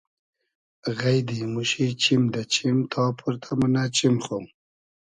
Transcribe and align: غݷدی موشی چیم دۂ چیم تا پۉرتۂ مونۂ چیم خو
غݷدی 0.99 1.39
موشی 1.53 1.87
چیم 2.01 2.23
دۂ 2.33 2.41
چیم 2.53 2.77
تا 2.91 3.03
پۉرتۂ 3.17 3.51
مونۂ 3.59 3.83
چیم 3.95 4.15
خو 4.25 4.37